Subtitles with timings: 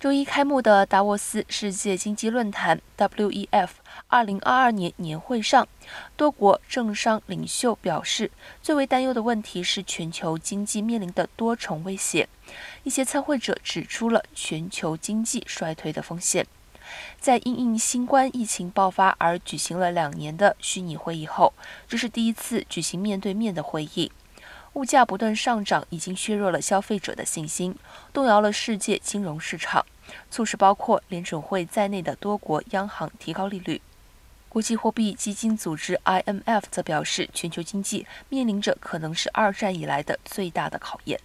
[0.00, 3.70] 周一开幕的达沃斯世界经济论坛 （WEF）
[4.08, 5.66] 2022年年会上，
[6.16, 8.30] 多国政商领袖表示，
[8.62, 12.28] 最为担忧的问题是全球经济面临的多重威胁。
[12.84, 16.46] 一些参会者指出了全球经济衰退的风险。
[17.18, 21.52] 在因应新冠疫情爆发而举行了两年的虚拟会议后，
[21.88, 24.12] 这是第一次举行面对面的会议。
[24.74, 27.74] 物价不断上涨，已经削弱了消费者的信心，
[28.12, 29.84] 动摇了世界金融市场，
[30.30, 33.80] 促使包括联准会在内的多国央行提高利率。
[34.48, 41.20] 国际货币基金组织 （IMF） 则表示，全球经济面临着可能是二战以来的最大的考验。